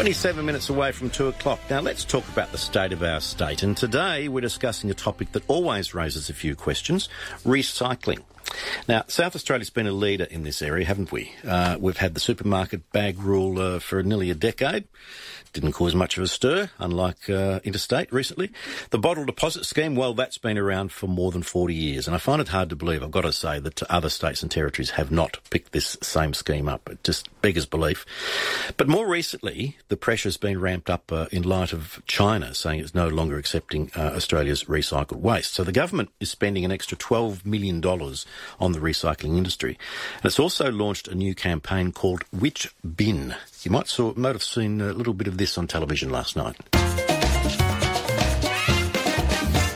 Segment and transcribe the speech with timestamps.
[0.00, 1.60] 27 minutes away from 2 o'clock.
[1.68, 3.62] Now let's talk about the state of our state.
[3.62, 7.10] And today we're discussing a topic that always raises a few questions
[7.44, 8.20] recycling.
[8.88, 11.32] Now, South Australia's been a leader in this area, haven't we?
[11.46, 14.84] Uh, we've had the supermarket bag rule uh, for nearly a decade.
[15.52, 18.52] Didn't cause much of a stir, unlike uh, interstate recently.
[18.90, 22.06] The bottle deposit scheme, well, that's been around for more than 40 years.
[22.06, 24.50] And I find it hard to believe, I've got to say, that other states and
[24.50, 26.88] territories have not picked this same scheme up.
[26.88, 28.06] It just beggars belief.
[28.76, 32.94] But more recently, the pressure's been ramped up uh, in light of China saying it's
[32.94, 35.54] no longer accepting uh, Australia's recycled waste.
[35.54, 37.80] So the government is spending an extra $12 million
[38.58, 39.78] on the recycling industry.
[40.16, 43.34] And it's also launched a new campaign called Which Bin?
[43.62, 46.56] You might, saw, might have seen a little bit of this on television last night.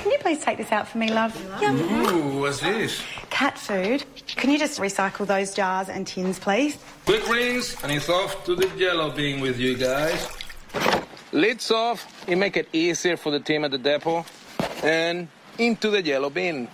[0.02, 1.34] Can you please take this out for me, love?
[1.62, 3.02] Ooh, what's this?
[3.30, 4.04] Cat food.
[4.27, 6.78] Can you just recycle those jars and tins, please?
[7.04, 10.28] Quick rings, and it's off to the jello bean with you guys.
[11.32, 14.24] Lids off, you make it easier for the team at the depot.
[14.82, 15.28] And
[15.59, 16.68] into the yellow bin.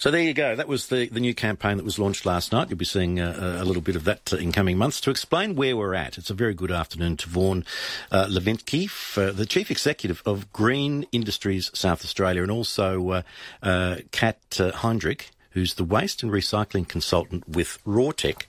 [0.00, 0.56] So there you go.
[0.56, 2.70] That was the, the new campaign that was launched last night.
[2.70, 4.98] You'll be seeing uh, a little bit of that in coming months.
[5.02, 7.66] To explain where we're at, it's a very good afternoon to Vaughan
[8.10, 13.22] uh, uh, the Chief Executive of Green Industries South Australia, and also uh,
[13.62, 18.44] uh, Kat Heinrich, who's the Waste and Recycling Consultant with Rawtec.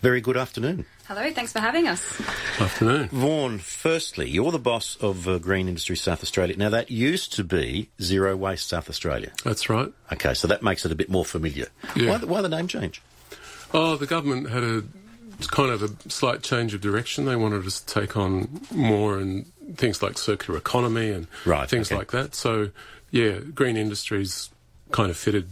[0.00, 0.84] Very good afternoon.
[1.06, 2.20] Hello, thanks for having us.
[2.60, 3.08] Afternoon.
[3.08, 6.56] Vaughan, firstly, you're the boss of uh, Green Industry South Australia.
[6.56, 9.32] Now, that used to be Zero Waste South Australia.
[9.44, 9.88] That's right.
[10.12, 11.66] Okay, so that makes it a bit more familiar.
[11.96, 12.10] Yeah.
[12.10, 13.02] Why, the- why the name change?
[13.74, 14.82] Oh, the government had a
[15.48, 17.24] kind of a slight change of direction.
[17.24, 21.88] They wanted us to take on more and things like circular economy and Right, things
[21.90, 21.98] okay.
[21.98, 22.34] like that.
[22.34, 22.70] So,
[23.10, 24.50] yeah, green industries
[24.92, 25.48] kind of fitted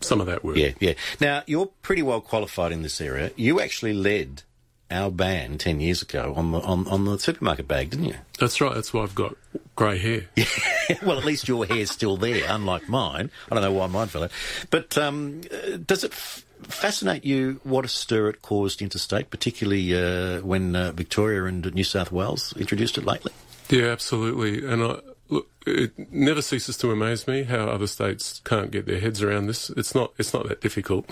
[0.00, 0.56] some of that work.
[0.56, 0.94] Yeah, yeah.
[1.20, 3.30] Now, you're pretty well qualified in this area.
[3.36, 4.42] You actually led
[4.90, 8.16] our ban 10 years ago on the, on, on the supermarket bag, didn't you?
[8.38, 8.74] That's right.
[8.74, 9.36] That's why I've got
[9.76, 10.26] grey hair.
[11.02, 13.30] well, at least your hair's still there, unlike mine.
[13.50, 14.32] I don't know why mine fell out.
[14.70, 19.94] But um, uh, does it f- fascinate you what a stir it caused interstate, particularly
[19.94, 23.32] uh, when uh, Victoria and New South Wales introduced it lately?
[23.68, 24.66] Yeah, absolutely.
[24.66, 24.98] And I,
[25.30, 29.46] look, it never ceases to amaze me how other states can't get their heads around
[29.46, 29.70] this.
[29.70, 30.12] It's not.
[30.18, 31.10] It's not that difficult.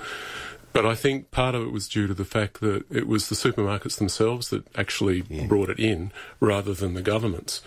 [0.72, 3.34] But I think part of it was due to the fact that it was the
[3.34, 7.62] supermarkets themselves that actually brought it in rather than the governments.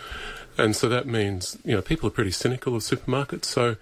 [0.56, 3.46] And so that means, you know, people are pretty cynical of supermarkets.
[3.46, 3.76] So,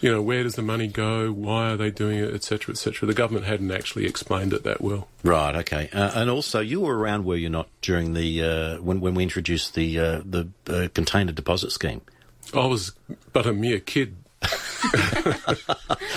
[0.00, 1.30] you know, where does the money go?
[1.30, 3.06] Why are they doing it, et cetera, et cetera?
[3.06, 5.08] The government hadn't actually explained it that well.
[5.22, 5.54] Right.
[5.56, 5.88] Okay.
[5.92, 9.22] Uh, and also, you were around, were you not, during the uh, when when we
[9.22, 12.00] introduced the uh, the uh, container deposit scheme?
[12.54, 12.92] I was
[13.32, 14.16] but a mere kid.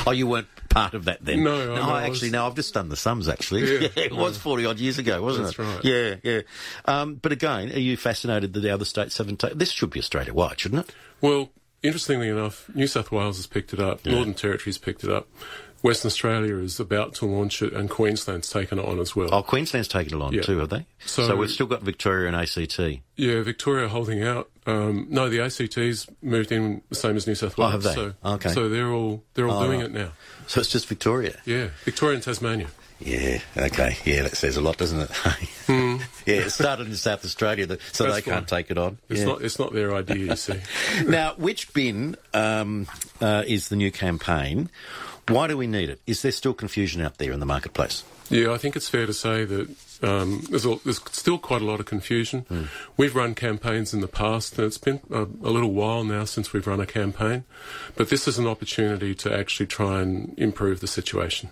[0.06, 1.44] Oh, you weren't part of that then.
[1.44, 2.46] No, I- no, I actually, was- no.
[2.48, 3.30] I've just done the sums.
[3.30, 3.88] Actually, Yeah.
[3.96, 5.64] it was forty odd years ago, wasn't That's it?
[5.64, 5.86] right.
[5.86, 6.42] Yeah, yeah.
[6.86, 9.58] Um, but again, are you fascinated that the other states haven't taken?
[9.58, 10.96] This should be Australia wide, shouldn't it?
[11.22, 11.50] Well,
[11.84, 15.28] interestingly enough, New South Wales has picked it up, Northern Territory's picked it up,
[15.82, 19.28] Western Australia is about to launch it, and Queensland's taken it on as well.
[19.34, 20.42] Oh, Queensland's taken it on Yeah.
[20.42, 20.86] too, have they?
[21.06, 23.02] So- we've still got Victoria and ACT.
[23.18, 24.50] Yeah, Victoria holding out.
[24.66, 27.74] Um, no, the ACT's moved in the same as New South Oh, Wales.
[27.74, 27.94] have they?
[27.96, 28.54] So, Okay.
[28.54, 29.90] so they're all they're all Oh, doing right.
[29.90, 30.14] it now.
[30.48, 31.36] So it's just Victoria.
[31.44, 32.68] Yeah, Victoria and Tasmania.
[33.06, 33.40] Yeah.
[33.58, 33.98] Okay.
[34.06, 35.10] Yeah, that says a lot, doesn't it?
[36.26, 36.36] yeah.
[36.36, 38.64] It started in South Australia, so That's they can't fine.
[38.64, 38.98] take it on.
[39.10, 39.26] It's Yeah.
[39.28, 40.60] not it's not their idea, you see.
[41.06, 42.88] now, which bin um,
[43.22, 44.70] uh, is the new campaign?
[45.28, 46.02] Why do we need it?
[46.06, 48.04] Is there still confusion out there in the marketplace?
[48.30, 49.70] Yeah, I think it's fair to say that
[50.02, 52.42] um, there's, a, there's still quite a lot of confusion.
[52.50, 52.64] Hmm.
[52.98, 56.52] We've run campaigns in the past, and it's been a, a little while now since
[56.52, 57.44] we've run a campaign.
[57.96, 61.50] But this is an opportunity to actually try and improve the situation.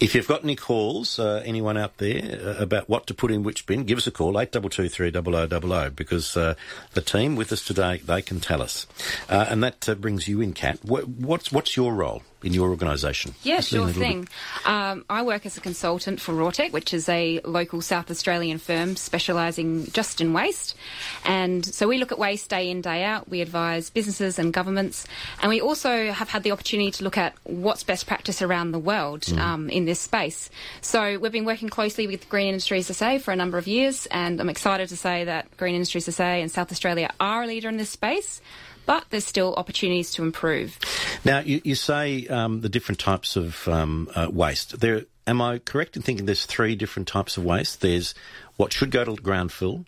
[0.00, 3.42] If you've got any calls, uh, anyone out there uh, about what to put in
[3.42, 6.36] which bin, give us a call eight double two three double o double o because
[6.36, 6.54] uh,
[6.92, 8.86] the team with us today they can tell us,
[9.28, 10.78] uh, and that uh, brings you in, Kat.
[10.84, 13.34] What, what's what's your role in your organisation?
[13.42, 14.28] Yeah, Just sure thing.
[14.64, 18.96] Um, I work as a consultant for Rawtec, which is a local South Australian firm
[18.96, 20.76] specialising just in waste.
[21.24, 23.28] And so we look at waste day in, day out.
[23.28, 25.06] We advise businesses and governments.
[25.40, 28.78] And we also have had the opportunity to look at what's best practice around the
[28.78, 30.50] world um, in this space.
[30.82, 34.06] So we've been working closely with Green Industries SA for a number of years.
[34.06, 37.68] And I'm excited to say that Green Industries SA and South Australia are a leader
[37.68, 38.42] in this space.
[38.86, 40.78] But there's still opportunities to improve.
[41.24, 44.80] Now you, you say um, the different types of um, uh, waste.
[44.80, 47.80] There, am I correct in thinking there's three different types of waste?
[47.80, 48.14] There's
[48.56, 49.84] what should go to groundfill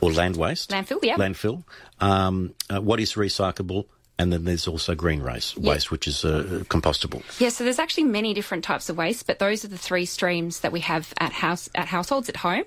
[0.00, 1.16] or land waste, Landfill, yeah.
[1.16, 1.64] landfill.
[2.00, 6.62] Um, uh, what is recyclable and then there's also green waste, waste which is uh,
[6.68, 7.22] compostable.
[7.40, 10.60] Yeah, so there's actually many different types of waste, but those are the three streams
[10.60, 12.64] that we have at house at households at home.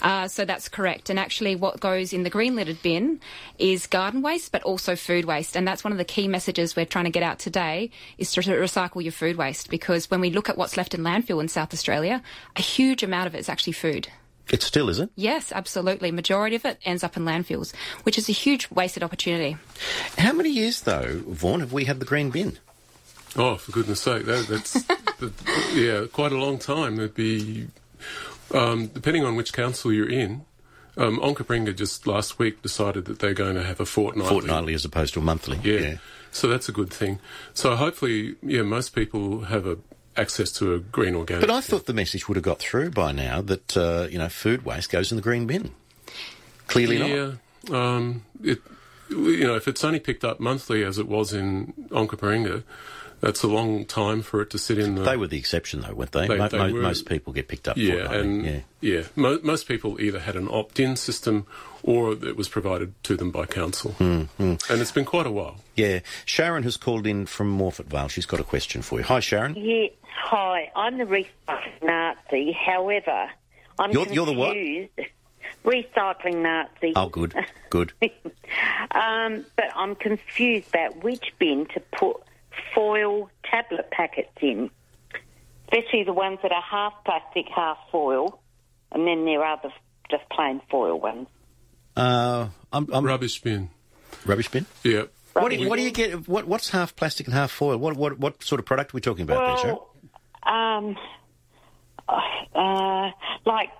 [0.00, 1.10] Uh, so that's correct.
[1.10, 3.20] And actually, what goes in the green lidded bin
[3.58, 5.54] is garden waste, but also food waste.
[5.54, 8.40] And that's one of the key messages we're trying to get out today: is to
[8.40, 11.74] recycle your food waste because when we look at what's left in landfill in South
[11.74, 12.22] Australia,
[12.56, 14.08] a huge amount of it is actually food.
[14.50, 15.10] It still is it?
[15.16, 16.12] Yes, absolutely.
[16.12, 19.56] Majority of it ends up in landfills, which is a huge wasted opportunity.
[20.18, 22.58] How many years, though, Vaughan, have we had the green bin?
[23.36, 24.72] Oh, for goodness sake, that, that's
[25.18, 25.32] that,
[25.74, 26.98] yeah, quite a long time.
[26.98, 27.66] It'd be
[28.54, 30.44] um, depending on which council you're in.
[30.98, 34.30] Um, Onkaparinga just last week decided that they're going to have a fortnightly.
[34.30, 35.58] Fortnightly as opposed to a monthly.
[35.62, 35.80] Yeah.
[35.80, 35.96] yeah.
[36.30, 37.18] So that's a good thing.
[37.52, 39.78] So hopefully, yeah, most people have a
[40.16, 41.46] access to a green organic.
[41.46, 44.28] But I thought the message would have got through by now that uh, you know
[44.28, 45.72] food waste goes in the green bin.
[46.66, 47.32] Clearly yeah,
[47.68, 47.74] not.
[47.74, 48.60] Um, it,
[49.10, 52.64] you know, if it's only picked up monthly as it was in Onkaparinga,
[53.20, 55.02] that's a long time for it to sit in the.
[55.02, 56.26] They were the exception, though, weren't they?
[56.28, 57.76] They- Mo- they mo- were- most people get picked up.
[57.76, 58.60] Yeah, fortnightly, and yeah.
[58.80, 61.46] yeah, Mo- most people either had an opt-in system
[61.82, 65.56] or it was provided to them by council, mm, and it's been quite a while.
[65.76, 66.00] Yeah.
[66.24, 68.08] Sharon has called in from Morphett Vale.
[68.08, 69.04] She's got a question for you.
[69.04, 69.54] Hi, Sharon.
[69.56, 70.70] Yeah, hi.
[70.74, 72.52] I'm the recycling Nazi.
[72.52, 73.30] However,
[73.78, 74.56] I'm You're- you're the what?
[75.64, 76.92] Recycling Nazi.
[76.96, 77.34] Oh, good,
[77.70, 77.92] good.
[78.92, 82.16] Um, but I'm confused about which bin to put
[82.74, 84.70] foil tablet packets in,
[85.64, 88.40] especially the ones that are half plastic, half foil,
[88.92, 89.70] and then there are the
[90.10, 91.26] just plain foil ones.
[91.96, 93.70] Uh, I'm, I'm Rubbish bin.
[94.24, 94.66] rubbish bin.
[94.84, 95.04] Yeah.
[95.32, 96.28] What do, you, what do you get?
[96.28, 97.76] What, what's half plastic and half foil?
[97.76, 99.76] What, what, what sort of product are we talking about there, Sharon?
[100.46, 100.96] Well, um,
[102.54, 103.10] uh,
[103.44, 103.70] like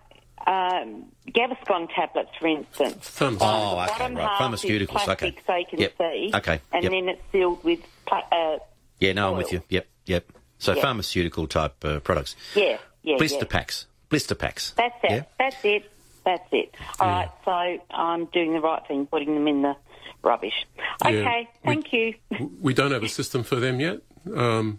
[0.46, 3.08] um, Gaviscon tablets, for instance.
[3.08, 4.28] Thumbs Oh, The okay, bottom right.
[4.28, 5.42] half is Pharmaceuticals, plastic okay.
[5.46, 5.94] so you can Yep.
[5.98, 6.30] see.
[6.34, 6.92] Okay, And yep.
[6.92, 7.80] then it's sealed with.
[8.06, 8.58] Pla- uh,
[9.00, 9.62] Yeah, no, I'm with you.
[9.68, 10.24] Yep, yep.
[10.58, 10.82] So Yeah.
[10.82, 12.36] pharmaceutical type uh, products.
[12.54, 13.44] Yeah, yeah, Blister yeah.
[13.50, 13.86] packs.
[14.08, 14.72] Blister packs.
[14.76, 15.10] That's it.
[15.10, 15.22] Yeah?
[15.38, 15.90] That's it.
[16.24, 16.74] That's it.
[17.00, 17.28] All right.
[17.44, 17.50] So
[17.94, 19.76] I'm doing the right thing, putting them in the
[20.22, 20.66] rubbish.
[21.04, 21.08] Yeah.
[21.10, 21.48] Okay.
[21.64, 22.14] We- Thank you.
[22.60, 23.98] We don't have a system for them yet.
[24.34, 24.78] Um,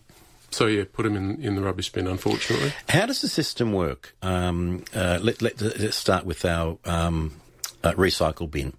[0.57, 2.07] so yeah, put them in, in the rubbish bin.
[2.07, 4.15] Unfortunately, How does the system work?
[4.24, 7.39] Um, uh, let, let, us start with our um,
[7.83, 8.74] uh, recycle bin.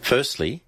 [0.00, 0.64] Firstly,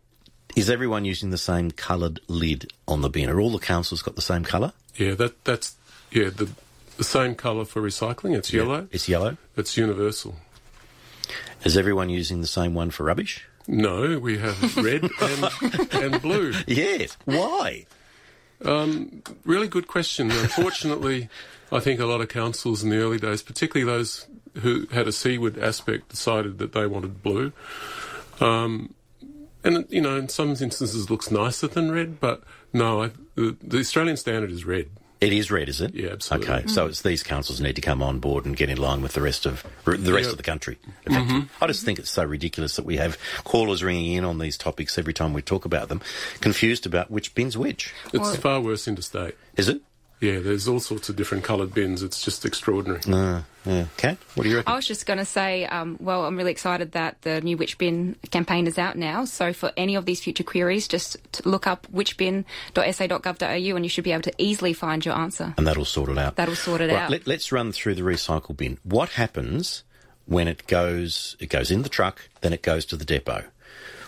[0.54, 3.28] is everyone using the same coloured lid on the bin?
[3.28, 4.72] Are all the councils got the same colour?
[4.94, 5.74] yeah, that that's
[6.12, 6.48] yeah the
[6.96, 8.36] the same colour for recycling.
[8.36, 8.86] It's yellow.
[8.92, 9.36] It's yellow.
[9.56, 10.36] It's universal.
[11.64, 13.48] Is everyone using the same one for rubbish?
[13.66, 16.52] No, we have red and, and blue.
[16.68, 17.16] Yes.
[17.24, 17.86] Why?
[18.62, 20.30] Really good question.
[20.30, 21.28] Unfortunately,
[21.72, 24.26] I think a lot of councils in the early days, particularly those
[24.58, 27.52] who had a seaward aspect, decided that they wanted blue.
[28.40, 28.94] Um,
[29.62, 32.42] and you know, in some instances, looks nicer than red, but
[32.72, 34.88] no, I, the, the Australian standard is red.
[35.20, 35.94] It is red, is it?
[35.94, 36.48] Yeah, absolutely.
[36.54, 39.12] Okay, so it's these councils need to come on board and get in line with
[39.12, 40.14] the rest of the rest Yeah.
[40.20, 40.30] Mm-hmm.
[40.30, 40.78] of the country.
[41.04, 41.48] effectively.
[41.60, 44.96] I just think it's so ridiculous that we have callers ringing in on these topics
[44.96, 46.00] every time we talk about them,
[46.40, 47.92] confused about which bin's which.
[48.14, 49.34] It's far worse interstate.
[49.56, 49.82] Is it?
[50.20, 52.02] Yeah, there's all sorts of different coloured bins.
[52.02, 53.00] It's just extraordinary.
[53.10, 53.86] Uh, yeah.
[53.96, 54.70] Kat, what do you reckon?
[54.70, 57.78] I was just going to say, um, well, I'm really excited that the new Which
[57.78, 59.24] Bin campaign is out now.
[59.24, 61.86] So for any of these future queries, just look up
[62.74, 65.54] whichbin.sa.gov.au and you should be able to easily find your answer.
[65.56, 66.36] and that'll sort it out.
[66.36, 67.10] That'll sort it Right, out.
[67.10, 68.78] Let, let's run through the recycle bin.
[68.82, 69.84] What happens
[70.26, 71.36] when it goes?
[71.40, 73.44] It goes in the truck, then it goes to the depot.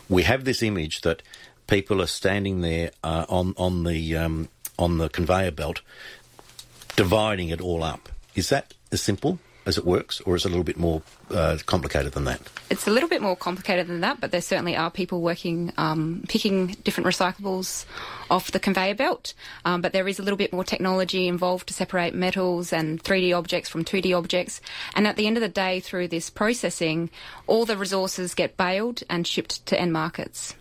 [0.09, 1.23] We have this image that
[1.67, 4.49] people are standing there uh, on on the um,
[4.83, 5.81] on the conveyor belt,
[6.97, 8.09] dividing it all up.
[8.35, 11.57] Is that as simple as it works, or is it a little bit more uh,
[11.67, 12.41] complicated than that?
[12.69, 16.25] It's a little bit more complicated than that, but there certainly are people working, um,
[16.29, 17.85] picking different recyclables
[18.29, 19.35] off the conveyor belt.
[19.65, 23.37] Um, but there is a little bit more technology involved to separate metals and 3D
[23.37, 24.61] objects from 2D objects.
[24.95, 27.11] And at the end of the day, through this processing,
[27.47, 30.57] all the resources get baled and shipped to end markets.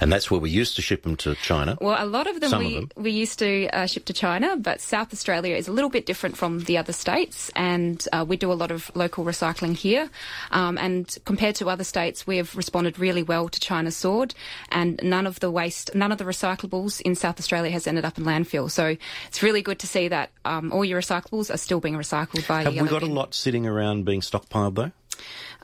[0.00, 1.76] And that's where we used to ship them to China.
[1.80, 2.90] Well, a lot of them Some of we them.
[2.96, 6.36] we used to uh, ship to China, but South Australia is a little bit different
[6.36, 10.08] from the other states, and uh, we do a lot of local recycling here.
[10.52, 14.34] Um, and compared to other states, we have responded really well to China's sword,
[14.70, 18.18] and none of the waste, none of the recyclables in South Australia has ended up
[18.18, 18.70] in landfill.
[18.70, 22.46] So it's really good to see that um, all your recyclables are still being recycled
[22.46, 22.62] by.
[22.62, 24.92] Have we got a lot sitting around being stockpiled though?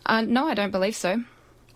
[0.06, 1.22] Uh, no, I don't believe so.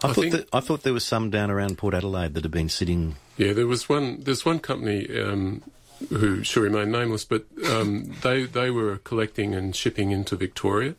[0.02, 2.52] I, I thought that, I thought there was some down around Port Adelaide that had
[2.52, 3.17] been sitting.
[3.37, 4.21] Yeah, there was one.
[4.21, 5.62] There's one company um,
[6.11, 10.95] who shall remain nameless, but um, they they were collecting and shipping into Victoria,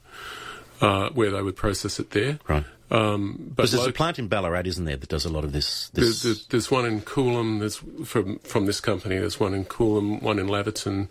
[0.81, 2.39] uh, where they would process it there.
[2.47, 2.65] Right.
[2.91, 5.89] Um, but there's a plant in Ballarat, isn't there, that does a lot of this?
[5.89, 6.23] this...
[6.23, 7.59] There's, there's, one in Coolaroo.
[7.59, 7.75] There's
[8.07, 9.17] from from this company.
[9.17, 11.07] There's one in Coolaroo, one in Laverton,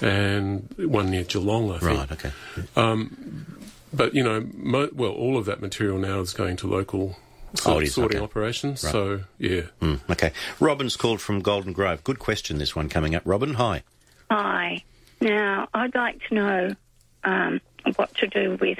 [0.00, 1.70] and one near Geelong.
[1.70, 1.98] I think.
[1.98, 2.12] Right.
[2.12, 2.32] Okay.
[2.76, 3.51] Um,
[3.92, 7.16] but you know, mo- well, all of that material now is going to local
[7.54, 8.24] sort, oh, sorting okay.
[8.24, 8.84] operations.
[8.84, 8.92] Right.
[8.92, 9.62] So yeah.
[9.80, 10.32] Mm, okay.
[10.60, 12.04] Robin's called from Golden Grove.
[12.04, 12.58] Good question.
[12.58, 13.22] This one coming up.
[13.24, 13.82] Robin, hi.
[14.30, 14.82] Hi.
[15.20, 16.76] Now I'd like to know
[17.24, 17.60] um,
[17.96, 18.78] what to do with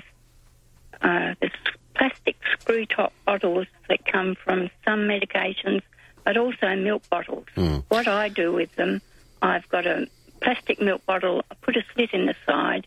[1.00, 1.50] uh, the
[1.94, 5.82] plastic screw top bottles that come from some medications,
[6.24, 7.46] but also milk bottles.
[7.56, 7.84] Mm.
[7.88, 9.02] What I do with them,
[9.40, 10.06] I've got a
[10.40, 11.44] plastic milk bottle.
[11.50, 12.86] I put a slit in the side,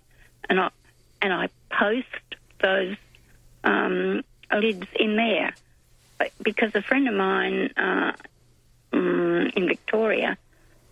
[0.49, 0.69] and I
[1.21, 2.95] and I post those
[3.63, 5.53] um, lids in there
[6.41, 8.13] because a friend of mine uh,
[8.93, 10.37] um, in Victoria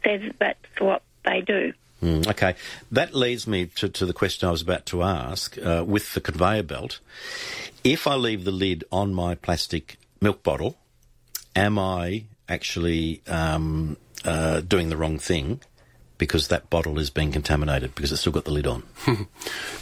[0.04, 1.74] says that's what they do.
[2.02, 2.56] Mm, okay,
[2.92, 5.58] that leads me to, to, the question I was about to ask.
[5.58, 7.00] Uh, with the conveyor belt,
[7.84, 10.78] if I leave the lid on my plastic milk bottle,
[11.56, 15.62] am I actually um, uh, doing the wrong thing?
[16.18, 18.84] Because that bottle is being contaminated because it's still got the lid on.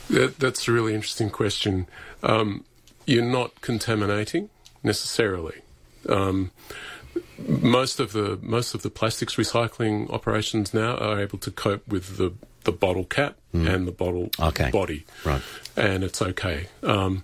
[0.09, 1.87] that, that's a really interesting question.
[2.23, 2.63] Um,
[3.05, 4.49] you're not contaminating
[4.83, 5.61] necessarily.
[6.07, 6.51] Um,
[7.37, 12.17] most of the most of the plastics recycling operations now are able to cope with
[12.17, 12.33] the,
[12.63, 13.67] the bottle cap mm.
[13.67, 14.71] and the bottle okay.
[14.71, 15.41] body, right?
[15.75, 16.67] And it's okay.
[16.83, 17.23] Um,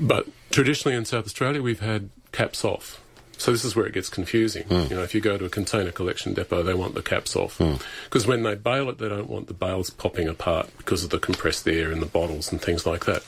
[0.00, 3.00] but traditionally in South Australia, we've had caps off.
[3.38, 4.64] So this is where it gets confusing.
[4.64, 4.90] Mm.
[4.90, 7.58] You know, if you go to a container collection depot, they want the caps off
[7.58, 8.28] because mm.
[8.28, 11.66] when they bale it, they don't want the bales popping apart because of the compressed
[11.68, 13.22] air in the bottles and things like that.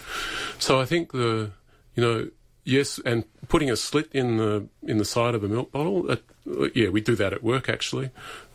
[0.58, 1.50] So I think the
[1.94, 2.28] you know
[2.68, 6.04] Yes, and putting a slit in the in the side of a milk bottle.
[6.10, 6.16] Uh,
[6.74, 8.10] yeah, we do that at work actually.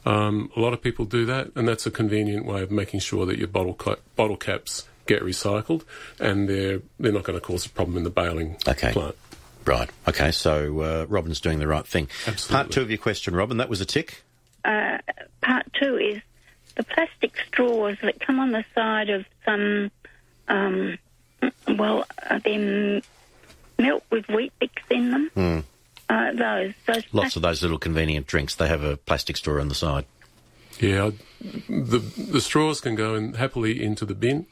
[0.06, 3.26] Um, a lot of people do that, and that's a convenient way of making sure
[3.26, 3.76] that your bottle
[4.16, 5.82] bottle caps get recycled,
[6.20, 8.92] and they're they're not going to cause a problem in the baling okay.
[8.92, 9.16] plant.
[9.66, 9.90] Right.
[10.08, 10.32] Okay.
[10.32, 12.08] So uh, Robin's doing the right thing.
[12.28, 12.54] Absolutely.
[12.56, 13.58] Part two of your question, Robin.
[13.58, 14.24] That was a tick.
[14.66, 14.98] Uh,
[15.42, 16.22] part two is
[16.76, 19.92] the plastic straws that come on the side of some.
[20.48, 20.98] Um,
[21.68, 23.02] well, uh, they're
[23.78, 25.32] milk with Weet-Bix in them.
[25.36, 25.64] Mm.
[26.10, 28.56] Uh, those, those lots of those little convenient drinks.
[28.56, 30.06] They have a plastic straw on the side.
[30.80, 31.12] Yeah,
[31.70, 34.46] the the straws can go in happily into the bin,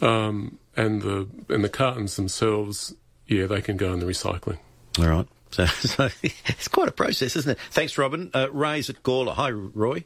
[0.00, 2.94] um, and the and the cartons themselves,
[3.28, 4.58] yeah, they can go in the recycling.
[4.98, 5.26] All right.
[5.48, 7.58] So, so it's quite a process, isn't it?
[7.70, 8.30] Thanks, Robin.
[8.34, 9.32] Uh, Ray's at Gawler.
[9.32, 10.04] Hi, Roy.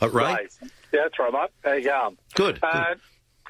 [0.00, 0.24] Uh, Ray.
[0.24, 0.48] Ray.
[0.92, 1.50] Yeah, that's right, mate.
[1.62, 2.16] How you going?
[2.34, 2.58] Good.
[2.62, 2.94] A uh,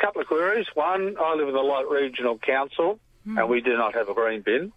[0.00, 0.66] couple of queries.
[0.74, 2.98] One, I live in the Light Regional Council
[3.28, 3.38] mm.
[3.38, 4.72] and we do not have a green bin.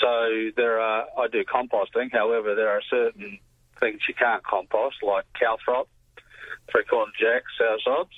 [0.00, 2.10] So there are, I do composting.
[2.10, 3.38] However, there are certain
[3.78, 5.86] things you can't compost, like caltrop,
[6.72, 8.16] three-corner jack, soursobs.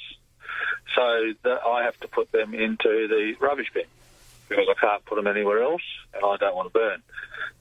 [0.95, 3.85] So that I have to put them into the rubbish bin
[4.57, 5.83] because I can't put them anywhere else,
[6.15, 7.03] and I don't want to burn.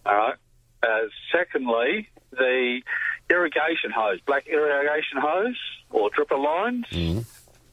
[0.05, 0.35] All right.
[0.83, 2.81] Uh, secondly, the
[3.29, 5.57] irrigation hose, black irrigation hose
[5.89, 6.85] or dripper lines.
[6.91, 7.25] Mm.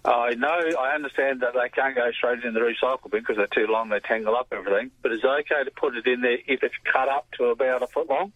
[0.04, 3.46] I know, I understand that they can't go straight in the recycle bin because they're
[3.46, 4.90] too long, they tangle up everything.
[5.02, 7.82] But is it okay to put it in there if it's cut up to about
[7.82, 8.32] a foot long?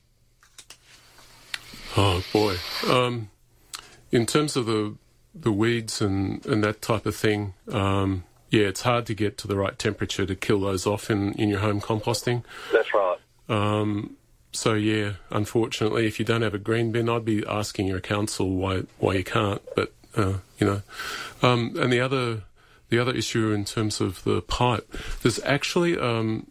[1.96, 2.56] Oh boy!
[2.88, 3.30] Um,
[4.10, 4.96] in terms of the
[5.34, 9.48] the weeds and, and that type of thing, um, yeah, it's hard to get to
[9.48, 12.44] the right temperature to kill those off in, in your home composting.
[12.70, 13.16] That's right.
[13.48, 14.18] Um,
[14.52, 18.50] so yeah, unfortunately, if you don't have a green bin, I'd be asking your council
[18.50, 19.62] why why you can't.
[19.74, 20.82] But uh, you know,
[21.42, 22.42] um, and the other
[22.90, 24.86] the other issue in terms of the pipe,
[25.22, 26.46] there's actually um,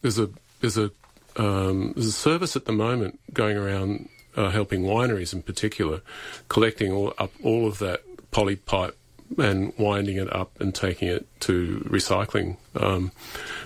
[0.00, 0.30] there's a
[0.62, 0.90] there's a
[1.36, 6.00] um, there's a service at the moment going around uh, helping wineries in particular,
[6.48, 8.96] collecting all up all of that poly pipe
[9.38, 12.56] and winding it up and taking it to recycling.
[12.74, 13.12] Um,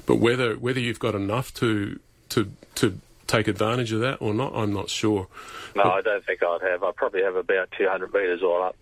[0.06, 1.98] but whether whether you've got enough to
[2.30, 5.28] to to take advantage of that or not, I'm not sure.
[5.76, 6.82] No, but, I don't think I'd have.
[6.82, 8.76] I probably have about 200 metres all up.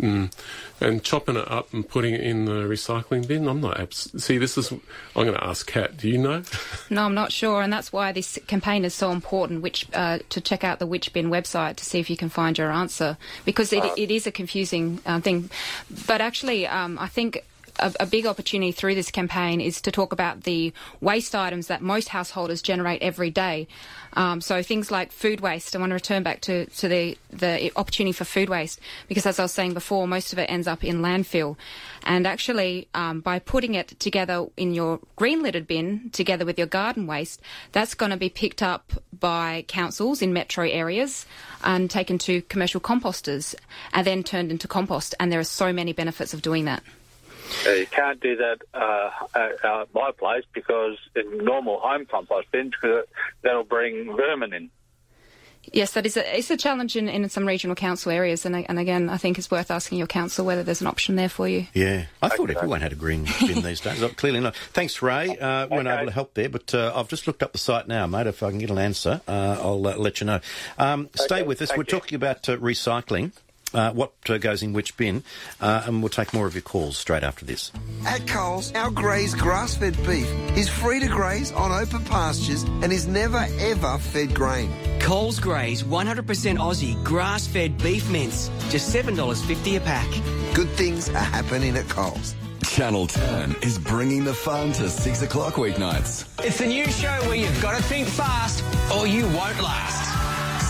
[0.00, 0.32] Mm.
[0.80, 3.48] And chopping it up and putting it in the recycling bin.
[3.48, 4.36] I'm not abs- see.
[4.36, 4.70] This is.
[4.70, 4.80] I'm
[5.14, 5.96] going to ask Kat.
[5.96, 6.42] Do you know?
[6.90, 9.62] no, I'm not sure, and that's why this campaign is so important.
[9.62, 12.58] Which uh, to check out the Which Bin website to see if you can find
[12.58, 15.48] your answer because it, it is a confusing uh, thing.
[16.06, 17.42] But actually, um, I think
[17.78, 21.82] a, a, big opportunity through this campaign is to talk about the waste items that
[21.82, 23.68] most householders generate every day.
[24.14, 25.76] Um, so things like food waste.
[25.76, 29.38] I want to return back to, to the, the opportunity for food waste because, as
[29.38, 31.56] I was saying before, most of it ends up in landfill.
[32.02, 36.66] And actually, um, by putting it together in your green littered bin together with your
[36.66, 37.42] garden waste,
[37.72, 41.26] that's going to be picked up by councils in metro areas
[41.62, 43.54] and taken to commercial composters
[43.92, 45.14] and then turned into compost.
[45.20, 46.82] And there are so many benefits of doing that.
[47.66, 52.50] Uh, you can't do that uh, at, at my place because in normal home compost
[52.52, 53.04] bins, because
[53.42, 54.70] that'll bring vermin in.
[55.72, 58.78] Yes, that is a, it's a challenge in, in some regional council areas, and, and
[58.78, 61.66] again, I think it's worth asking your council whether there's an option there for you.
[61.74, 64.00] Yeah, I thought everyone had a green bin these days.
[64.00, 64.54] Oh, Clearly not.
[64.54, 65.36] Thanks, Ray.
[65.36, 68.06] Uh, weren't able to help there, but uh, I've just looked up the site now,
[68.06, 68.28] mate.
[68.28, 70.38] If I can get an answer, uh, I'll uh, let you know.
[70.78, 71.70] Um, stay Okay, with us.
[71.70, 72.00] thank We're you.
[72.00, 73.32] talking about uh, recycling.
[73.76, 75.22] Uh, what uh, goes in which bin,
[75.60, 77.70] uh, and we'll take more of your calls straight after this.
[78.06, 83.06] At Coles, our grazed grass-fed beef is free to graze on open pastures and is
[83.06, 84.72] never ever fed grain.
[84.98, 90.08] Coles Graze 100% Aussie grass-fed beef mince, just $7.50 a pack.
[90.54, 92.34] Good things are happening at Coles.
[92.64, 96.26] Channel 10 is bringing the fun to 6 o'clock weeknights.
[96.42, 98.64] It's the new show where you've got to think fast
[98.96, 100.25] or you won't last.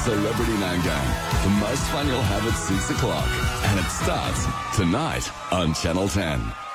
[0.06, 1.10] Celebrity Name Game.
[1.42, 3.28] The most fun you'll have at 6 o'clock.
[3.64, 4.46] And it starts
[4.76, 6.65] tonight on Channel 10.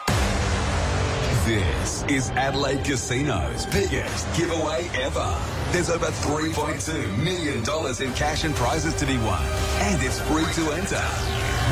[1.45, 5.36] This is Adelaide Casino's biggest giveaway ever.
[5.71, 9.41] There's over $3.2 million in cash and prizes to be won.
[9.79, 11.03] And it's free to enter.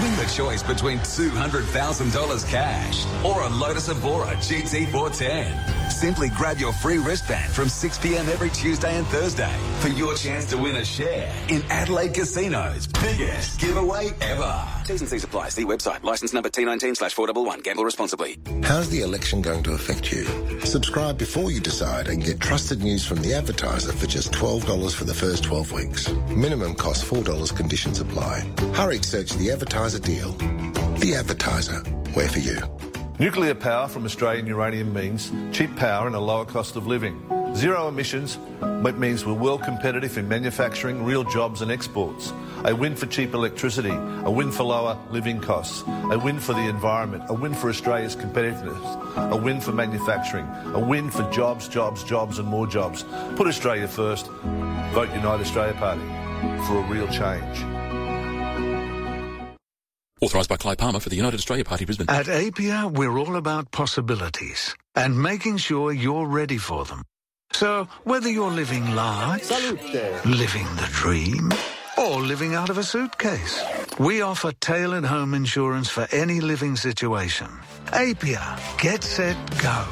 [0.01, 5.91] Win the choice between $200,000 cash or a Lotus Evora GT410.
[5.91, 8.27] Simply grab your free wristband from 6 p.m.
[8.29, 13.59] every Tuesday and Thursday for your chance to win a share in Adelaide Casino's biggest
[13.59, 14.78] giveaway ever.
[14.89, 15.49] T's and C's apply.
[15.49, 16.01] See website.
[16.01, 17.61] License number T19 slash 411.
[17.61, 18.39] Gamble responsibly.
[18.63, 20.25] How's the election going to affect you?
[20.61, 25.03] Subscribe before you decide and get trusted news from the advertiser for just $12 for
[25.03, 26.09] the first 12 weeks.
[26.29, 27.55] Minimum cost $4.
[27.55, 28.39] Conditions apply.
[28.73, 30.31] Hurry, search the advertiser deal.
[30.97, 31.81] The advertiser.
[32.15, 32.57] Where for you?
[33.19, 37.21] Nuclear power from Australian uranium means cheap power and a lower cost of living.
[37.55, 38.37] Zero emissions
[38.85, 42.33] it means we're world competitive in manufacturing, real jobs and exports.
[42.65, 46.67] A win for cheap electricity, a win for lower living costs, a win for the
[46.67, 52.03] environment, a win for Australia's competitiveness, a win for manufacturing, a win for jobs, jobs,
[52.03, 53.03] jobs and more jobs.
[53.35, 54.27] Put Australia first.
[54.93, 56.01] Vote Unite Australia Party
[56.65, 57.63] for a real change.
[60.21, 62.09] Authorised by Clive Palmer for the United Australia Party, Brisbane.
[62.09, 67.03] At Apia, we're all about possibilities and making sure you're ready for them.
[67.51, 71.51] So, whether you're living large, living the dream,
[71.97, 73.59] or living out of a suitcase,
[73.99, 77.47] we offer tailored home insurance for any living situation.
[77.91, 79.85] Apia, get set, go.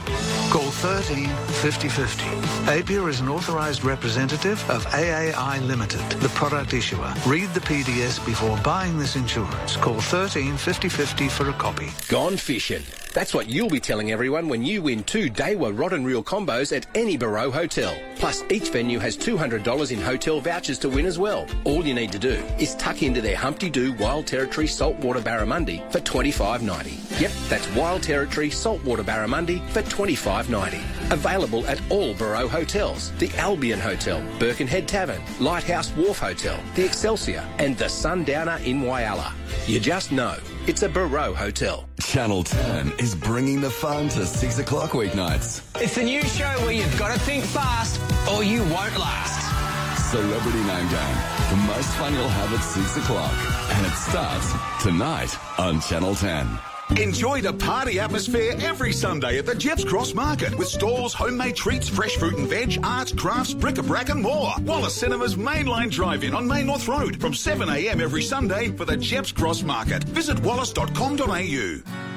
[0.49, 2.23] Call 13 50 50.
[2.71, 7.13] Apia is an authorised representative of AAI Limited, the product issuer.
[7.25, 9.75] Read the PDS before buying this insurance.
[9.75, 11.89] Call 13 50 50 for a copy.
[12.07, 12.83] Gone fishing.
[13.13, 16.75] That's what you'll be telling everyone when you win two Daiwa Rod and Reel combos
[16.75, 17.97] at any Barrow Hotel.
[18.15, 21.47] Plus, each venue has $200 in hotel vouchers to win as well.
[21.63, 25.89] All you need to do is tuck into their Humpty Doo Wild Territory Saltwater Barramundi
[25.91, 27.19] for $25.90.
[27.21, 31.11] Yep, that's Wild Territory Saltwater Barramundi for $25.90.
[31.11, 37.43] Available at all Barrow hotels, the Albion Hotel, Birkenhead Tavern, Lighthouse Wharf Hotel, the Excelsior,
[37.57, 39.33] and the Sundowner in Whyalla.
[39.65, 41.85] You just know it's a Barrow Hotel.
[42.01, 45.61] Channel 10 is bringing the fun to 6 o'clock weeknights.
[45.81, 47.99] It's the new show where you've got to think fast
[48.31, 50.11] or you won't last.
[50.11, 51.36] Celebrity Name Game.
[51.49, 53.33] The most fun you'll have at 6 o'clock.
[53.71, 56.59] And it starts tonight on Channel 10.
[57.01, 61.87] Enjoy the party atmosphere every Sunday at the Gepps Cross Market with stalls, homemade treats,
[61.87, 64.53] fresh fruit and veg, arts, crafts, bric-a-brac and more.
[64.61, 69.31] Wallis Cinema's mainline drive-in on Main North Road from 7am every Sunday for the Gepps
[69.31, 70.03] Cross Market.
[70.05, 72.16] Visit wallis.com.au.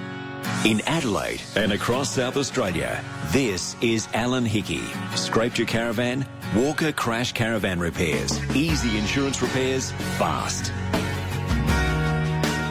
[0.65, 4.83] In Adelaide and across South Australia, this is Alan Hickey.
[5.15, 6.27] Scraped your caravan?
[6.55, 8.39] Walker Crash Caravan Repairs.
[8.55, 10.73] Easy insurance repairs, fast.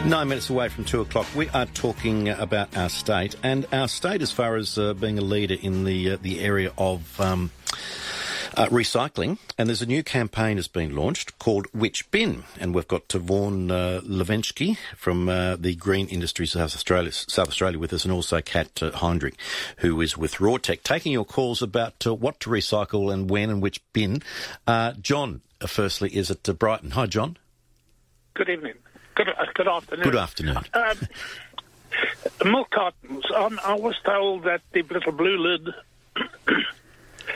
[0.05, 4.21] Nine minutes away from two o'clock, we are talking about our state and our state
[4.21, 7.51] as far as uh, being a leader in the uh, the area of um,
[8.55, 9.37] uh, recycling.
[9.57, 13.71] And there's a new campaign that's been launched called Which Bin, and we've got Vaughan
[13.71, 18.41] uh, Levitzke from uh, the Green Industry South Australia, South Australia with us, and also
[18.41, 19.35] Kat uh, Heinrich,
[19.77, 23.61] who is with Rawtec, taking your calls about uh, what to recycle and when and
[23.61, 24.21] which bin.
[24.67, 26.91] Uh, John, uh, firstly, is at uh, Brighton.
[26.91, 27.37] Hi, John.
[28.33, 28.75] Good evening.
[29.15, 30.03] Good, good afternoon.
[30.03, 30.57] Good afternoon.
[30.73, 30.97] Um,
[32.45, 33.25] milk cartons.
[33.35, 35.73] Um, I was told that the little blue lid,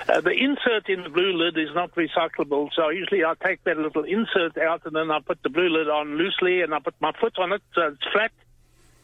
[0.08, 2.70] uh, the insert in the blue lid is not recyclable.
[2.76, 5.90] So usually I take that little insert out and then I put the blue lid
[5.90, 8.32] on loosely and I put my foot on it so it's flat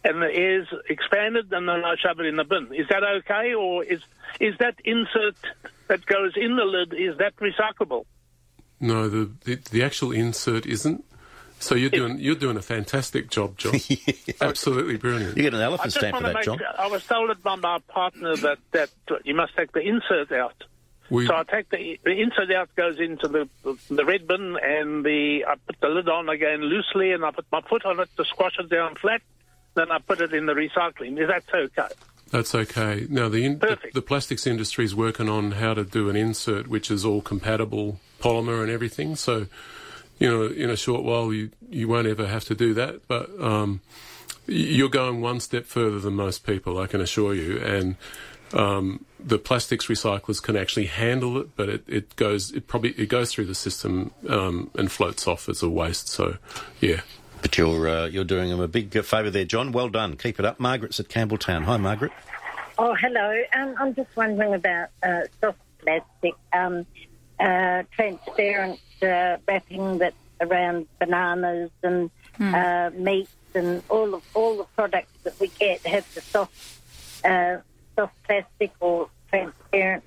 [0.03, 2.69] and the air's expanded and then I shove it in the bin.
[2.73, 4.01] Is that okay, or is
[4.39, 5.35] is that insert
[5.87, 8.05] that goes in the lid is that recyclable?
[8.79, 11.03] No, the, the the actual insert isn't.
[11.61, 13.75] So you're doing you're doing a fantastic job, John.
[14.41, 15.35] Absolutely brilliant.
[15.35, 16.43] You get an elephant stamp for that, make.
[16.43, 16.59] John.
[16.77, 18.89] I was told by my partner that that
[19.25, 20.63] you must take the insert out.
[21.09, 23.49] We- so I take the the insert out goes into the
[23.89, 27.45] the red bin, and the I put the lid on again loosely, and I put
[27.51, 29.21] my foot on it to squash it down flat.
[29.75, 31.19] Then I put it in the recycling.
[31.19, 31.93] Is that okay?
[32.31, 33.07] That's okay.
[33.09, 36.67] Now the, in, the the plastics industry is working on how to do an insert
[36.67, 39.15] which is all compatible polymer and everything.
[39.15, 39.47] So,
[40.19, 43.07] you know, in a short while you you won't ever have to do that.
[43.07, 43.81] But um,
[44.45, 47.59] you're going one step further than most people, I can assure you.
[47.59, 47.95] And
[48.53, 53.09] um, the plastics recyclers can actually handle it, but it, it goes it probably it
[53.09, 56.07] goes through the system um, and floats off as a waste.
[56.07, 56.37] So,
[56.79, 57.01] yeah.
[57.41, 59.71] But you're uh, you're doing them a big uh, favour there, John.
[59.71, 60.17] Well done.
[60.17, 60.59] Keep it up.
[60.59, 61.63] Margaret's at Campbelltown.
[61.63, 62.11] Hi, Margaret.
[62.77, 63.43] Oh, hello.
[63.53, 66.85] Um, I'm just wondering about uh, soft plastic, um,
[67.39, 72.09] uh, transparent uh, wrapping that around bananas and
[72.39, 76.79] uh, meats and all of all the products that we get have the soft
[77.99, 80.03] soft plastic or transparent.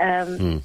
[0.00, 0.62] Um.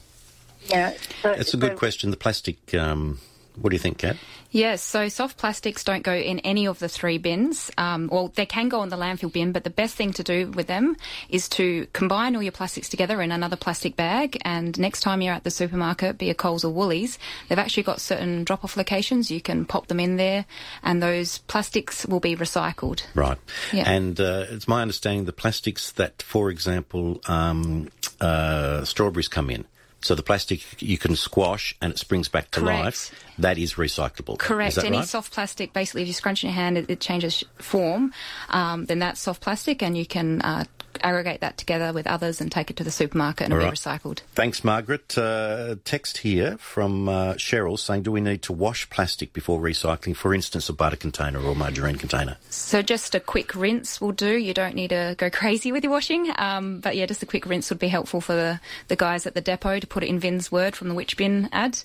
[0.68, 2.12] You know, so, It's a good so- question.
[2.12, 2.74] The plastic.
[2.76, 3.20] Um,
[3.62, 4.18] what do you think, Kat?
[4.52, 7.70] Yes, so soft plastics don't go in any of the three bins.
[7.78, 10.50] Um, well, they can go in the landfill bin, but the best thing to do
[10.50, 10.96] with them
[11.30, 14.38] is to combine all your plastics together in another plastic bag.
[14.44, 18.02] And next time you're at the supermarket, be it Coles or Woolies, they've actually got
[18.02, 19.30] certain drop off locations.
[19.30, 20.46] You can pop them in there,
[20.82, 23.04] and those plastics will be recycled.
[23.14, 23.38] Right.
[23.72, 23.90] Yeah.
[23.90, 29.66] And uh, it's my understanding the plastics that, for example, um, uh, strawberries come in.
[30.02, 32.84] So the plastic you can squash and it springs back to Correct.
[32.84, 33.26] life.
[33.38, 34.38] That is recyclable.
[34.38, 34.78] Correct.
[34.78, 35.08] Is Any right?
[35.08, 38.14] soft plastic, basically, if you scrunch in your hand, it, it changes form.
[38.50, 40.66] Um, then that's soft plastic, and you can uh,
[41.02, 44.02] aggregate that together with others and take it to the supermarket and All it'll right.
[44.02, 44.20] be recycled.
[44.36, 45.18] Thanks, Margaret.
[45.18, 50.16] Uh, text here from uh, Cheryl saying, "Do we need to wash plastic before recycling?
[50.16, 54.36] For instance, a butter container or margarine container." So just a quick rinse will do.
[54.38, 56.32] You don't need to go crazy with your washing.
[56.38, 58.60] Um, but yeah, just a quick rinse would be helpful for the,
[58.90, 61.50] the guys at the depot to put it in Vin's word from the Which Bin
[61.52, 61.80] ad.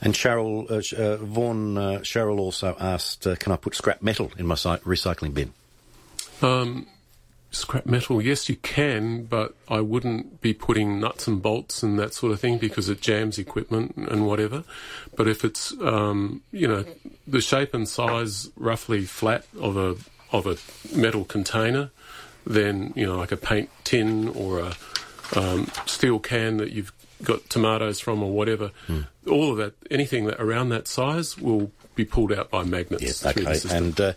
[0.00, 4.32] And Cheryl, uh, uh, Vaughan, uh, Cheryl also asked, uh, "Can I put scrap metal
[4.38, 5.52] in my si- recycling bin?"
[6.42, 6.86] Um,
[7.50, 12.14] scrap metal, yes, you can, but I wouldn't be putting nuts and bolts and that
[12.14, 14.64] sort of thing because it jams equipment and whatever.
[15.16, 16.84] But if it's, um, you know,
[17.26, 19.96] the shape and size roughly flat of a
[20.32, 20.56] of a
[20.96, 21.90] metal container,
[22.46, 24.72] then you know, like a paint tin or a
[25.36, 26.92] um, steel can that you've
[27.24, 28.70] got tomatoes from or whatever,
[29.28, 33.02] all of that, anything that around that size will be pulled out by magnets.
[33.02, 33.58] Yes, through the okay.
[33.58, 33.84] system.
[33.84, 34.12] And uh,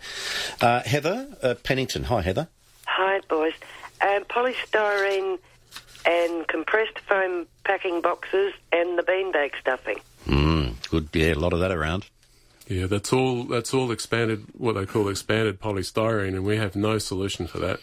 [0.61, 2.03] uh, Heather uh, Pennington.
[2.03, 2.47] Hi, Heather.
[2.87, 3.53] Hi, boys.
[4.01, 5.39] Um, polystyrene
[6.05, 9.99] and compressed foam packing boxes and the beanbag stuffing.
[10.25, 11.09] Mm, good.
[11.13, 12.05] Yeah, a lot of that around.
[12.67, 13.43] Yeah, that's all.
[13.43, 17.79] That's all expanded, what they call expanded polystyrene, and we have no solution for that.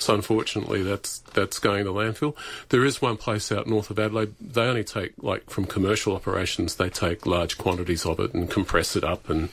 [0.00, 2.34] So unfortunately, that's that's going to landfill.
[2.70, 4.34] There is one place out north of Adelaide.
[4.40, 6.74] They only take like from commercial operations.
[6.74, 9.50] They take large quantities of it and compress it up and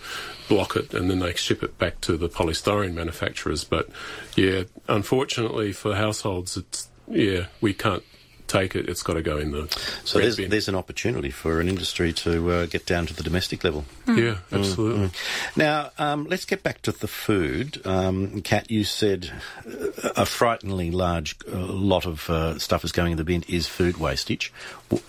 [0.49, 3.63] block it, and then they ship it back to the polystyrene manufacturers.
[3.63, 3.87] But
[4.35, 8.03] yeah, unfortunately for households, it's yeah we can't
[8.51, 8.89] take it.
[8.89, 9.67] It's got to go in the
[10.03, 10.49] So there's, bin.
[10.49, 13.85] there's an opportunity for an industry to uh, get down to the domestic level.
[14.07, 14.13] Yeah,
[14.51, 15.07] Mm, absolutely.
[15.07, 15.57] mm.
[15.57, 17.81] Now, um, let's get back to the food.
[17.85, 19.31] Um, Kat, you said
[20.15, 23.97] a frighteningly large uh, lot of uh, stuff is going in the bin is food
[23.97, 24.51] wastage.
[24.89, 25.03] W-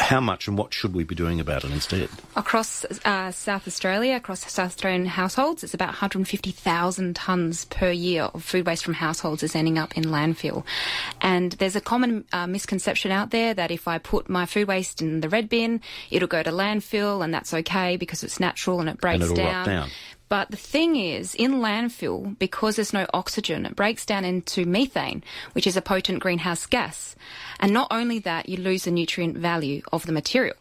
[0.00, 2.08] How much and what should we be doing about it instead?
[2.34, 8.42] Across uh, South Australia, across South Australian households, it's about 150,000 tonnes per year of
[8.42, 10.64] food waste from households is ending up in landfill.
[11.20, 15.02] And there's a common uh, misconception out there that if I put my food waste
[15.02, 18.88] in the red bin, it'll go to landfill and that's okay because it's natural and
[18.88, 19.66] it breaks and it'll down.
[19.66, 19.90] down.
[20.30, 25.24] But the thing is, in landfill, because there's no oxygen, it breaks down into methane,
[25.52, 27.16] which is a potent greenhouse gas.
[27.58, 30.54] And not only that, you lose the nutrient value of the material.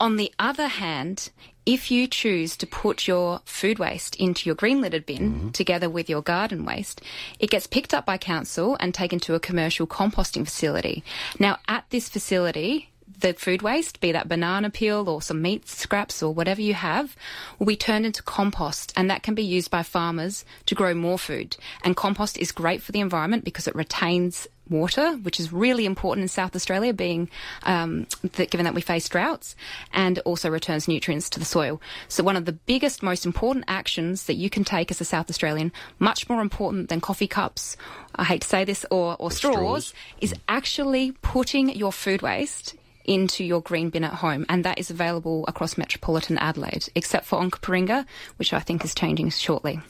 [0.00, 1.30] On the other hand,
[1.64, 5.50] if you choose to put your food waste into your green litter bin mm-hmm.
[5.50, 7.00] together with your garden waste,
[7.38, 11.04] it gets picked up by council and taken to a commercial composting facility.
[11.38, 12.90] Now, at this facility,
[13.24, 17.16] the food waste, be that banana peel or some meat scraps or whatever you have,
[17.58, 21.18] will be turned into compost and that can be used by farmers to grow more
[21.18, 21.56] food.
[21.82, 26.22] And compost is great for the environment because it retains water, which is really important
[26.22, 27.30] in South Australia, being
[27.62, 28.06] um,
[28.36, 29.56] that given that we face droughts,
[29.92, 31.80] and also returns nutrients to the soil.
[32.08, 35.30] So one of the biggest, most important actions that you can take as a South
[35.30, 37.76] Australian, much more important than coffee cups,
[38.14, 39.94] I hate to say this, or, or straws, straws.
[40.20, 44.90] is actually putting your food waste into your green bin at home, and that is
[44.90, 49.80] available across metropolitan Adelaide, except for Onkaparinga, which I think is changing shortly.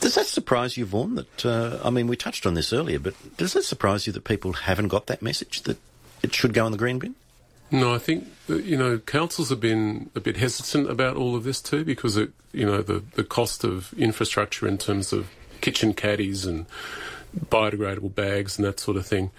[0.00, 1.14] Does that surprise you, Vaughan?
[1.14, 4.24] That uh, I mean, we touched on this earlier, but does that surprise you that
[4.24, 5.78] people haven't got that message that
[6.22, 7.14] it should go in the green bin?
[7.70, 11.60] No, I think you know councils have been a bit hesitant about all of this
[11.62, 16.44] too because it, you know the the cost of infrastructure in terms of kitchen caddies
[16.44, 16.66] and
[17.46, 19.30] biodegradable bags and that sort of thing.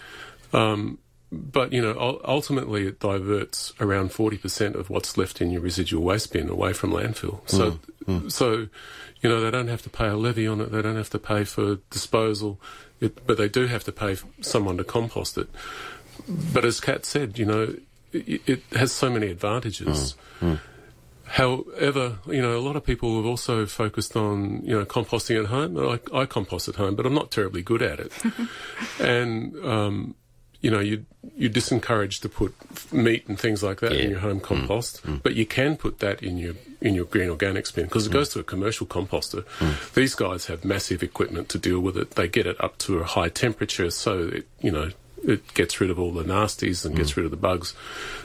[0.54, 0.98] Um,
[1.32, 6.04] but you know, ultimately, it diverts around forty percent of what's left in your residual
[6.04, 7.42] waste bin away from landfill.
[7.50, 8.32] So, mm, mm.
[8.32, 8.68] so
[9.22, 10.72] you know, they don't have to pay a levy on it.
[10.72, 12.60] They don't have to pay for disposal,
[13.00, 15.50] it, but they do have to pay someone to compost it.
[16.28, 17.76] But as Kat said, you know,
[18.14, 20.16] it, it has so many advantages.
[20.42, 20.60] Mm,
[21.26, 25.48] However, you know, a lot of people have also focused on, you know, composting at
[25.48, 25.78] home.
[25.78, 28.14] I, I compost at home, but I'm not terribly good at it.
[29.00, 30.16] and, um,
[30.62, 32.54] you know, you you disencourage to put
[32.94, 34.44] meat and things like that in your home mm.
[34.44, 35.22] compost, mm.
[35.22, 38.14] but you can put that in your in your green organics bin because it mm.
[38.14, 39.46] goes to a commercial composter.
[39.94, 42.12] These guys have massive equipment to deal with it.
[42.12, 44.92] They get it up to a high temperature, so it you know
[45.24, 47.74] it gets rid of all the nasties and gets rid of the bugs.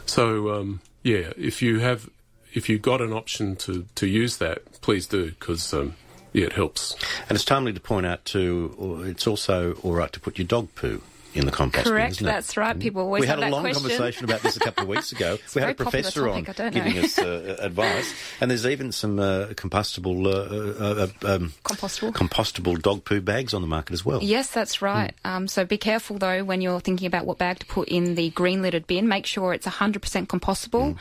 [0.06, 2.08] So um, yeah, if you have
[2.52, 5.94] if you've got an option to to use that, please do because um,
[6.32, 6.94] yeah, it helps.
[7.28, 10.68] And it's timely to point out too, it's also all right to put your dog
[10.74, 11.02] poo
[11.34, 12.78] in the compost Correct, isn't that's right.
[12.78, 13.62] People always have that question.
[13.62, 13.88] we had a long question.
[13.98, 15.38] conversation about this a couple of weeks ago.
[15.54, 19.46] we had a professor topic, on giving us uh, advice, and there's even some uh,
[19.54, 24.22] compostable uh, uh, uh, um, compostable compostable dog poo bags on the market as well.
[24.22, 25.14] Yes, that's right.
[25.24, 28.30] Um, so be careful though when you're thinking about what bag to put in the
[28.30, 29.08] green lidded bin.
[29.08, 30.96] Make sure it's 100% compostable,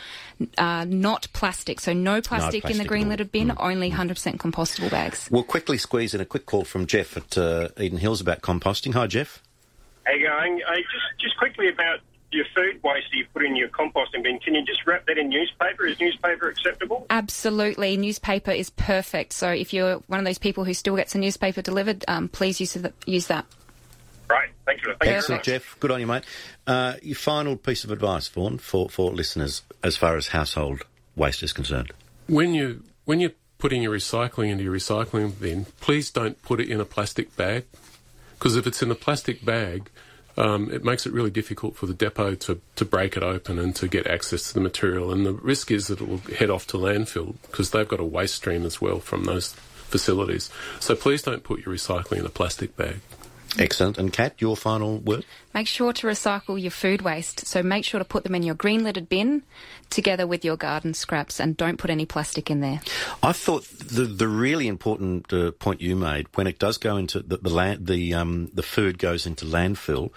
[0.57, 1.79] uh, not plastic.
[1.79, 5.27] So no plastic, in the green lidded bin, only 100% compostable bags.
[5.31, 8.93] We'll quickly squeeze in a quick call from Jeff at uh, Eden Hills about composting.
[8.93, 9.41] Hi, Jeff.
[10.09, 10.61] How you going?
[10.67, 11.99] Uh, just just quickly about
[12.31, 14.39] your food waste that you put in your composting bin.
[14.39, 15.85] Can you just wrap that in newspaper?
[15.85, 17.05] Is newspaper acceptable?
[17.11, 17.95] Absolutely.
[17.97, 19.33] Newspaper is perfect.
[19.33, 22.59] So if you're one of those people who still gets a newspaper delivered, um, please
[22.59, 23.45] use, the, use that.
[24.29, 24.49] Right.
[24.65, 24.89] Thank you.
[24.89, 25.45] Thank you very Excellent, much.
[25.45, 25.79] Jeff.
[25.79, 26.23] Good on you, mate.
[26.65, 30.81] Uh, your final piece of advice, Vaughan, for, for listeners as far as household
[31.15, 31.91] waste is concerned.
[32.27, 36.69] when you when you're putting your recycling into your recycling bin, please don't put it
[36.69, 37.65] in a plastic bag
[38.39, 39.89] because if it's in a plastic bag,
[40.39, 43.75] um, it makes it really difficult for the depot to, to break it open and
[43.75, 45.11] to get access to the material.
[45.11, 48.05] And the risk is that it will head off to landfill because they've got a
[48.05, 50.49] waste stream as well from those facilities.
[50.79, 53.01] So please don't put your recycling in a plastic bag.
[53.57, 53.97] Excellent.
[53.97, 55.25] And Kat, your final word?
[55.53, 57.47] Make sure to recycle your food waste.
[57.47, 59.43] So make sure to put them in your green lidded bin
[59.89, 62.81] together with your garden scraps and don't put any plastic in there.
[63.23, 67.21] I thought the the really important uh, point you made when it does go into
[67.21, 70.11] the the land, the um, the food goes into landfill.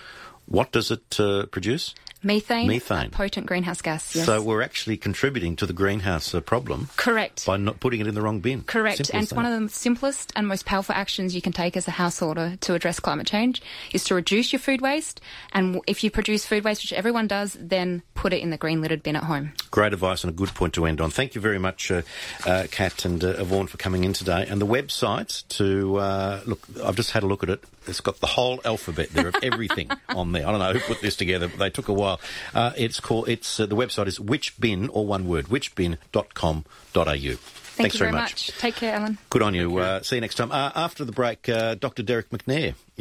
[0.47, 1.95] What does it uh, produce?
[2.23, 3.11] Methane, Methane.
[3.11, 4.15] potent greenhouse gas.
[4.15, 4.27] Yes.
[4.27, 7.47] So we're actually contributing to the greenhouse uh, problem Correct.
[7.47, 8.63] by not putting it in the wrong bin.
[8.63, 9.07] Correct.
[9.07, 11.93] Simple and one of the simplest and most powerful actions you can take as a
[11.93, 15.21] householder to address climate change is to reduce your food waste.
[15.53, 18.81] And if you produce food waste, which everyone does, then put it in the green
[18.81, 19.53] littered bin at home.
[19.71, 21.11] Great advice and a good point to end on.
[21.11, 22.03] Thank you very much, uh,
[22.47, 24.47] uh, Kat and uh, Vaughan, for coming in today.
[24.49, 27.65] And the website to uh, look, I've just had a look at it.
[27.87, 30.47] It's got the whole alphabet there of everything on there.
[30.47, 32.21] I don't know who put this together, but they took a while.
[32.55, 33.29] Uh, it's called.
[33.29, 37.37] It's uh, the website is whichbin or one word whichbin.com.au.
[37.73, 38.49] Thank Thanks you very very much.
[38.49, 38.59] much.
[38.59, 39.17] Take care, Alan.
[39.31, 39.79] Good on you.
[39.79, 40.53] Uh, see you next time.
[40.53, 42.03] Uh, after the break, uh, Dr.
[42.03, 43.01] Derek McNair is.